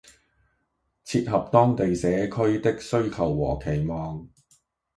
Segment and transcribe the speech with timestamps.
[1.03, 4.27] 切合當地社區的需求和期望